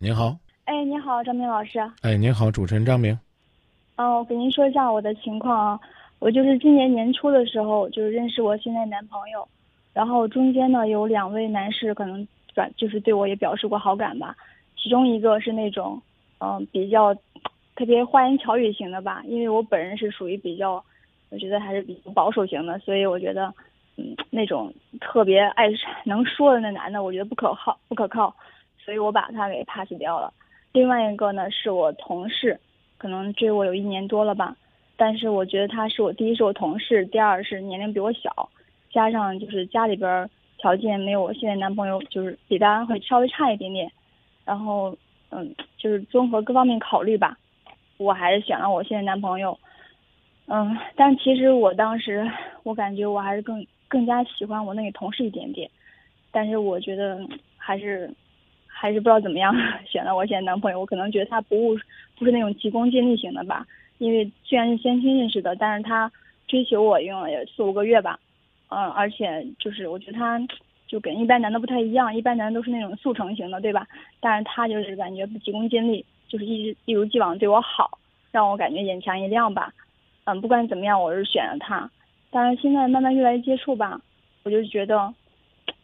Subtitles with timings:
[0.00, 1.80] 您好，哎，您好，张明老师。
[2.02, 3.18] 哎，您好，主持人张明。
[3.96, 5.80] 嗯，我给您说一下我的情况啊，
[6.20, 9.48] 我就是今年年初的时候就是认识我现在男朋友，
[9.92, 12.24] 然后中间呢有两位男士可能
[12.54, 14.36] 转就是对我也表示过好感吧，
[14.76, 16.00] 其中一个是那种
[16.38, 17.12] 嗯比较
[17.74, 20.84] 特别花言巧语型的吧，因为我本人是属于比较
[21.30, 23.52] 我觉得还是比较保守型的，所以我觉得
[23.96, 25.66] 嗯那种特别爱
[26.06, 28.32] 能说的那男的，我觉得不可靠不可靠。
[28.88, 30.32] 所以我把他给 pass 掉了。
[30.72, 32.58] 另外一个呢，是我同事，
[32.96, 34.56] 可能追我有一年多了吧。
[34.96, 38.48] 但是我觉得他是我第一是我同事，第二是年龄比我小，
[38.90, 43.92] 加上就是家里边条件没有我现在男朋友就是比他会稍微差一点点。
[44.46, 44.96] 然后
[45.32, 47.36] 嗯，就是综合各方面考虑吧，
[47.98, 49.58] 我还是选了我现在男朋友。
[50.46, 52.26] 嗯，但其实我当时
[52.62, 55.70] 我感觉我还是更更加喜欢我那个同事一点点。
[56.32, 57.20] 但是我觉得
[57.58, 58.10] 还是。
[58.80, 59.52] 还是不知道怎么样
[59.84, 61.76] 选了我现在男朋友，我可能觉得他不务
[62.16, 63.66] 不是那种急功近利型的吧。
[63.98, 66.08] 因为虽然是相亲认识的，但是他
[66.46, 68.20] 追求我用了也四五个月吧，
[68.68, 70.40] 嗯，而且就是我觉得他
[70.86, 73.84] 就跟一般男的不太一样，一般男的都是那种速成型的，对吧？
[74.20, 77.98] 但是他就是感觉不急功近利，就是一直一如既往对我好，
[78.30, 79.74] 让我感觉眼前一亮吧。
[80.22, 81.90] 嗯，不管怎么样，我是选了他。
[82.30, 84.00] 但是现在慢慢越来越接触吧，
[84.44, 85.12] 我就觉得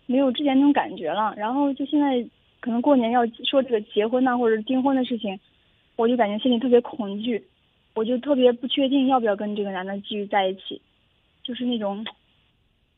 [0.06, 1.34] 没有之前那种感觉了。
[1.37, 2.25] 然后就现在。
[2.65, 5.39] 可能过年要说这个结婚呐，或者订婚的事情，
[5.97, 7.47] 我就感觉心里特别恐惧，
[7.95, 10.81] 我就特别不确定要不要跟这个男的继续在一起，
[11.43, 12.03] 就是那种，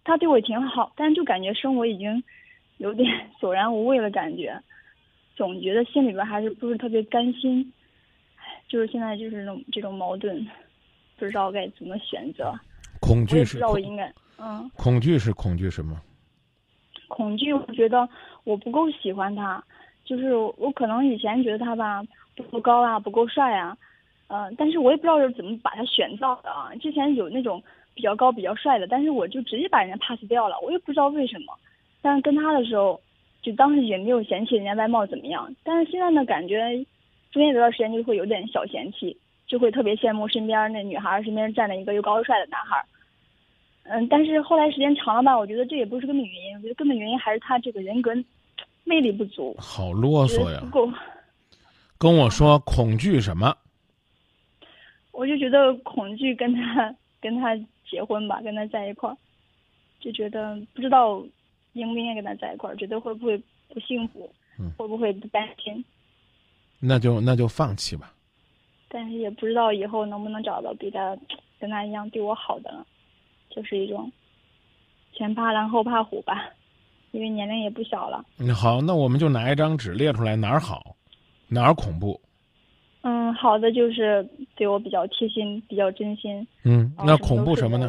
[0.04, 2.22] 他对我挺好，但是就感觉生活已经
[2.76, 4.56] 有点索然无味的感觉，
[5.34, 7.72] 总觉得心里边还是不是特别甘心，
[8.68, 10.46] 就是现在就是这种这种矛盾，
[11.16, 12.54] 不知道该怎么选择。
[13.00, 14.70] 恐惧是知道我应该嗯。
[14.76, 16.00] 恐惧是恐惧什么？
[17.08, 18.08] 恐惧，我觉得
[18.44, 19.62] 我不够喜欢他，
[20.04, 22.02] 就是我可能以前觉得他吧
[22.34, 23.76] 不够高啊，不够帅啊，
[24.28, 26.70] 嗯，但是我也不知道是怎么把他选到的啊。
[26.80, 27.62] 之前有那种
[27.94, 31.54] 比较高、比较帅的，但是我就直接把人家 pass 掉了，我也不知道为什么。
[32.02, 33.00] 但是跟他的时候，
[33.42, 36.84] 就当时也没有嫌弃人家外貌怎么样，但是现在呢，感觉
[37.30, 39.16] 中间有段时间就会有点小嫌弃，
[39.46, 42.84] 就会特别羡慕身边那女孩身边站着一个又高又帅的男孩。
[43.88, 46.56] 嗯，但是后来时间长了吧，我觉得这也不是根本原因。
[46.56, 48.12] 我觉得根本原因还是他这个人格
[48.84, 49.54] 魅力不足。
[49.58, 50.60] 好啰嗦呀！
[50.60, 50.92] 不够。
[51.98, 53.56] 跟我说恐惧什么？
[55.12, 57.56] 我就觉得恐惧跟他跟他
[57.88, 59.16] 结婚吧，跟他在一块儿，
[59.98, 61.24] 就觉得不知道
[61.72, 64.30] 应不应该跟他在一块儿，觉得会不会不幸福，
[64.76, 65.84] 会不会不担心。
[66.80, 68.12] 那就那就放弃吧。
[68.88, 71.16] 但是也不知道以后能不能找到比他
[71.58, 72.84] 跟他一样对我好的。
[73.50, 74.10] 就是一种
[75.12, 76.50] 前怕狼后怕虎吧，
[77.12, 78.24] 因为年龄也不小了。
[78.38, 80.96] 嗯，好，那我们就拿一张纸列出来哪儿好，
[81.48, 82.20] 哪儿恐怖。
[83.02, 86.46] 嗯，好的就是对我比较贴心，比较真心。
[86.64, 87.88] 嗯，那恐怖什么呢？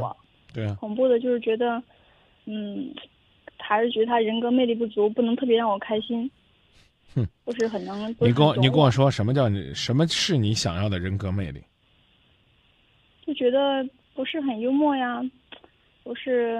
[0.53, 0.75] 对啊。
[0.79, 1.81] 恐怖的就是觉得，
[2.45, 2.93] 嗯，
[3.57, 6.29] 还是觉得他人格魅力不足，不能特别让我开心。
[7.15, 8.09] 哼，不是很能。
[8.19, 11.61] 你跟我你跟我说什么叫你什么是你想要的人格魅力？
[13.25, 15.21] 就觉得不是很幽默呀。
[16.07, 16.55] 不是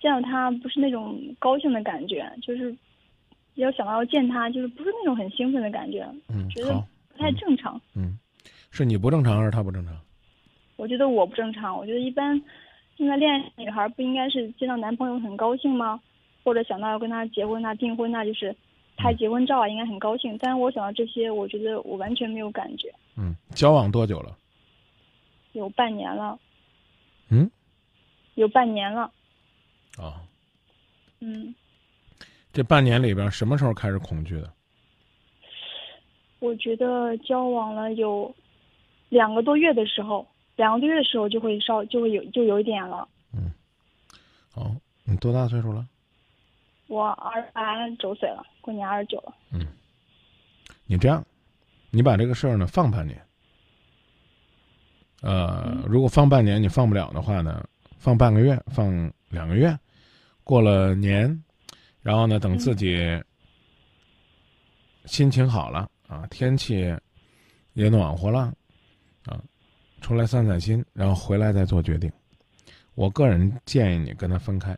[0.00, 2.72] 见到他不是那种高兴的感觉，就是
[3.54, 6.72] 要想到要见他，就是不是那种很兴奋的感觉，嗯，觉得
[7.08, 7.80] 不太正常。
[7.96, 8.16] 嗯，
[8.70, 9.92] 是你不正常还是他不正常？
[10.76, 11.76] 我觉得我不正常。
[11.76, 12.40] 我觉得一般
[12.96, 16.00] 现在恋爱女孩不应该是见到男朋友很高兴吗？
[16.44, 18.54] 或者想到要跟他结婚啊、订婚啊，就是
[18.96, 20.38] 拍结婚照啊，应该很高兴。
[20.40, 22.88] 但是我想到这些，我觉得我完全没有感觉。
[23.16, 24.36] 嗯，交往多久了？
[25.54, 26.38] 有半年了。
[27.30, 27.50] 嗯。
[28.34, 29.02] 有半年了，
[29.96, 30.20] 啊，
[31.20, 31.54] 嗯，
[32.52, 34.52] 这半年里边什么时候开始恐惧的？
[36.40, 38.34] 我觉得交往了有
[39.08, 43.08] 两个多月的时候，两个多月的时候就会稍就会有就有一点了。
[43.32, 43.50] 嗯，
[44.50, 44.74] 好，
[45.04, 45.86] 你多大岁数了？
[46.86, 49.34] 我二十九岁了，过年二十九了。
[49.52, 49.66] 嗯，
[50.84, 51.24] 你这样，
[51.90, 53.18] 你把这个事儿呢放半年。
[55.22, 57.66] 呃，如果放半年你放不了的话呢？
[58.04, 59.74] 放半个月，放两个月，
[60.42, 61.42] 过了年，
[62.02, 62.98] 然后呢，等自己
[65.06, 66.94] 心情好了啊，天气
[67.72, 68.52] 也暖和了
[69.24, 69.42] 啊，
[70.02, 72.12] 出来散散心，然后回来再做决定。
[72.94, 74.76] 我个人建议你跟他分开，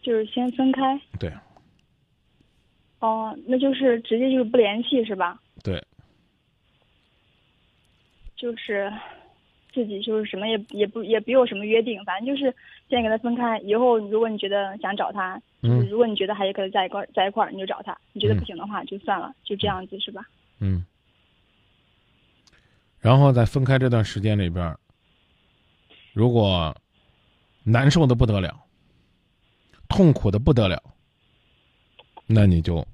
[0.00, 0.98] 就是先分开。
[1.20, 1.30] 对。
[3.00, 5.38] 哦，那就是直接就是不联系是吧？
[5.62, 5.86] 对。
[8.34, 8.90] 就是。
[9.74, 12.44] 自己就是什么也也不也没有什么约定，反正就是
[12.88, 13.58] 现在跟他分开。
[13.60, 20.24] 以后如果你觉得想找他，嗯如果你觉得还可以在一块儿在一块儿，你就找他；你觉得嗯不行的话，就算了，就这样子是吧？
[20.60, 20.84] 嗯。
[23.00, 24.78] 然后在分开这段时间里边儿，
[26.12, 26.74] 如果
[27.62, 28.64] 难受的不得了，
[29.88, 30.82] 痛苦的不得了，
[32.26, 32.86] 那你就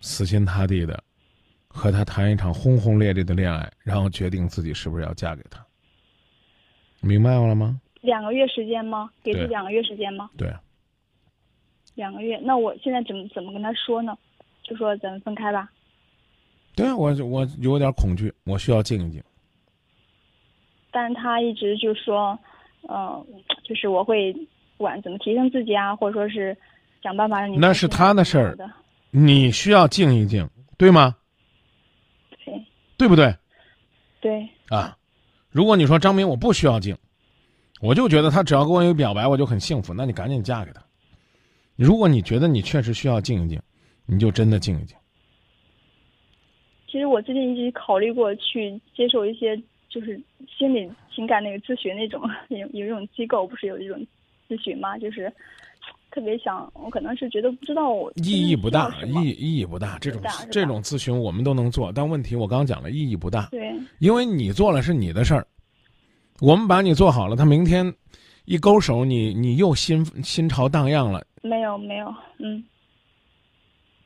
[0.00, 1.02] 死心塌地的
[1.74, 5.60] 和他谈一场轰轰烈烈的恋爱，然后决定自己是不是要嫁给他。
[7.00, 7.80] 明白了吗？
[8.00, 9.10] 两个月时间吗？
[9.24, 10.30] 给自己两个月时间吗？
[10.38, 10.54] 对，
[11.96, 14.16] 两个月，那我现在怎么怎么跟他说呢？
[14.62, 15.68] 就说咱们分开吧。
[16.76, 19.20] 对啊，我我有点恐惧，我需要静一静。
[20.92, 22.38] 但是他一直就说，
[22.88, 23.26] 嗯、
[23.64, 24.32] 就是我会
[24.76, 26.56] 不管怎么提升自己啊，或者说是
[27.02, 28.56] 想办法让你那是他的事儿。
[29.10, 30.48] 你需要静一静，
[30.78, 31.16] 对吗？
[32.96, 33.34] 对对不对？
[34.20, 34.96] 对，啊，
[35.50, 36.96] 如果你说张明我不需要静，
[37.80, 40.82] 我就觉得他只要跟我有表白，我就很幸福，那你赶紧嫁给他。
[41.76, 43.60] 如果你觉得你确实需要静一静，
[44.06, 44.96] 你就真的静一静。
[46.86, 49.56] 其实我最近一直考虑过去接受一些
[49.88, 50.18] 就是
[50.48, 53.98] 心理情感那个咨询那种有有一种机构不是有一种
[54.48, 54.96] 咨询吗？
[54.96, 55.30] 就是
[56.14, 59.98] 特别想，我可能是觉得不知道我意义不大，意意义不大。
[59.98, 65.44] 这种这种咨询我们都能做，但问题我刚刚讲了，意义不大，对因为你做了是你的事儿，
[66.40, 67.92] 我们把你做好了，他明天
[68.44, 72.06] 一勾手，你你又心心潮荡漾了，没有没有
[72.38, 72.62] 嗯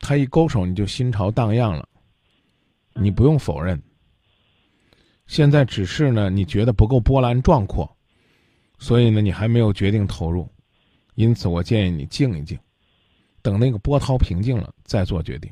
[0.00, 1.86] 他一勾手你就心潮荡漾了，
[2.94, 3.78] 你不用否认。
[5.26, 7.86] 现在只是呢，你觉得不够波澜壮阔，
[8.78, 10.48] 所以呢，你还没有决定投入，
[11.18, 12.56] 因此我建议你静一静，
[13.42, 15.50] 等那个波涛平静了再做决定，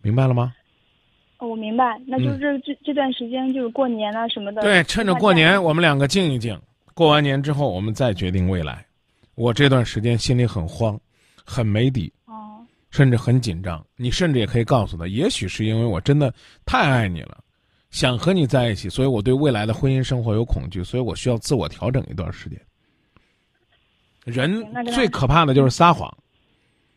[0.00, 0.52] 明白了吗？
[1.38, 4.60] 哦我明白，那就是这、这这段时间就是过年啊什么的。
[4.60, 6.60] 嗯对，趁着过年，我们两个静一静，
[6.92, 8.84] 过完年之后我们再决定未来。
[9.36, 10.98] 我这段时间心里很慌，
[11.46, 13.84] 很没底，哦，甚至很紧张。
[13.94, 16.34] 你甚至也可以告诉他，也许是因为我真的
[16.66, 17.38] 太爱你了，
[17.92, 22.60] 想和你在一起，所以我对未来的婚姻生活有恐惧，所以我需要自我调整一段时间。
[24.24, 26.12] 人最可怕的就是撒谎，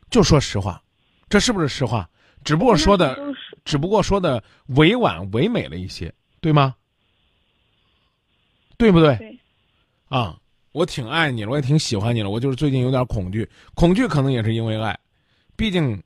[0.10, 0.82] 就说实话，
[1.28, 2.10] 这是不是实话？
[2.44, 3.18] 只不过说的，
[3.64, 6.76] 只不过说的委婉唯美了一些，对吗？
[8.78, 9.16] 对不对？
[9.18, 9.40] 对
[10.10, 10.38] 啊，
[10.72, 14.96] 我挺爱你了，我也挺喜欢你了，我就是最近有点恐惧，恐惧可能也是因为爱，
[15.56, 16.00] 毕竟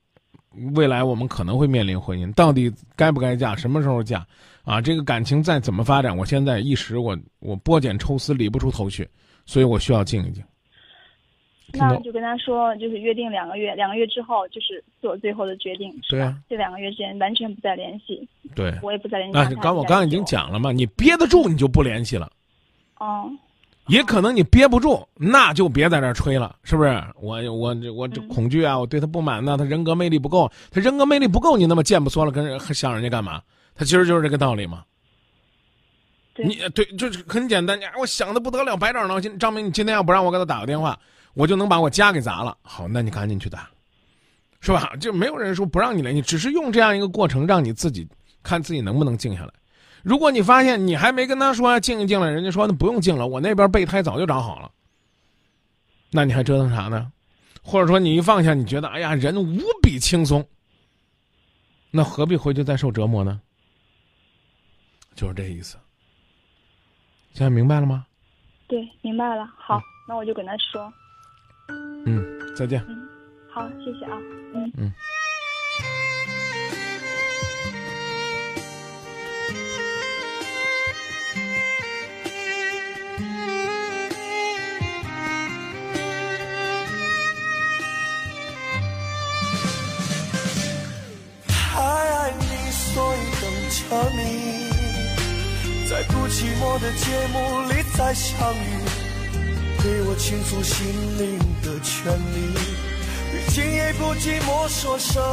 [0.73, 4.25] 未来我们可能会面临婚姻，到底该不该嫁，什么时候嫁，
[4.63, 9.05] 啊，这个感情再怎么发展，我现在一时我我拨茧抽丝理不出头绪，
[9.45, 10.41] 所以我需要静一静。
[11.73, 15.93] 那就跟他说，就是约定两个月，两个月之后就是做最后的决定。
[16.03, 19.61] 是啊，这两个月之间完全不再联系，对，我也不再联系那他。
[19.61, 22.29] 刚我刚刚已经讲了嘛，你憋得住你就不联系了。
[22.97, 23.29] 哦，
[23.87, 26.89] 也可能你憋不住，那就别在这儿吹了，是不是？
[27.21, 33.41] 我我我这嗯恐惧啊，我对他不满呢，他人格魅力不够，他人格魅力不够，你那么贱不缩了，跟人想人家干嘛？
[33.75, 34.83] 他其实就是这个道理嘛。
[36.33, 39.39] 对你对，就是很简单，你我想的不得了，百爪挠心。
[39.39, 40.99] 张明，你今天要不让我给他打个电话，
[41.39, 42.57] 我就能把我家给砸了。
[42.63, 43.69] 好，那你赶紧去打，
[44.59, 44.93] 是吧？
[44.99, 48.05] 就没有人说不让你来，你，只是用这样一个过程，让你自己
[48.43, 49.53] 看自己能不能静下来。
[50.03, 54.69] 如果你发现你还没跟他说静一静了，人家说那不用静了，我那边备胎早就找好了，
[56.11, 57.09] 那你还折腾啥呢？
[57.63, 60.45] 或者说你一放下，你觉得哎呀人无比轻松，
[61.89, 63.39] 那何必回去再受折磨呢？
[65.15, 65.77] 就是这意思。
[67.31, 68.05] 现在明白了吗？
[68.67, 69.49] 对，明白了。
[69.57, 70.91] 好，那我就跟他说。
[72.59, 72.83] 嗯，再见。
[72.89, 73.07] 嗯，
[73.47, 74.17] 好，谢谢啊。
[74.53, 74.91] 嗯嗯。
[91.47, 93.79] 太爱你，所以等着
[94.17, 94.19] 你，
[95.87, 97.37] 在不寂寞的节目
[97.69, 98.57] 里再相遇，
[99.81, 100.85] 给我倾诉心
[101.17, 102.39] 灵的权利，
[103.33, 105.23] 与今夜不寂寞说声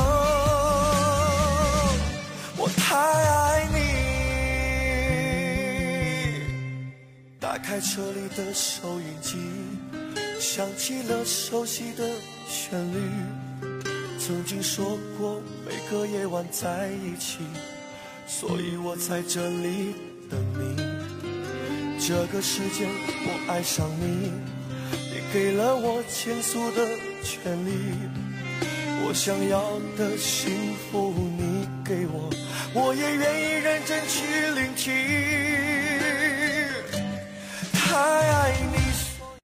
[2.57, 3.79] 我太爱你。
[7.41, 9.37] 打开车里的收音机，
[10.39, 12.09] 响起了熟悉的
[12.49, 13.01] 旋律。
[14.21, 17.39] 曾经说过每个夜晚在一起，
[18.29, 19.95] 所以我在这里
[20.31, 20.86] 等你。
[22.09, 24.31] 这个世界我爱上你，
[25.11, 26.87] 你给了我倾诉的
[27.21, 27.73] 权利。
[29.05, 32.31] 我想要的幸福你给我，
[32.75, 34.23] 我也愿意认真去
[34.55, 34.95] 聆听。
[37.73, 38.55] 太爱